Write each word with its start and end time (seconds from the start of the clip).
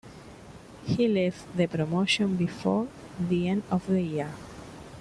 He 0.83 1.07
left 1.07 1.55
the 1.55 1.67
promotion 1.67 2.35
before 2.35 2.87
the 3.19 3.47
end 3.47 3.61
of 3.69 3.85
the 3.85 4.01
year. 4.01 4.31